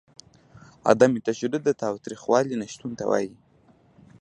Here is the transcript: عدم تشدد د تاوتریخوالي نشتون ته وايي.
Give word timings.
عدم 0.89 1.11
تشدد 1.27 1.61
د 1.65 1.69
تاوتریخوالي 1.81 2.55
نشتون 2.61 2.91
ته 2.99 3.03
وايي. 3.09 3.31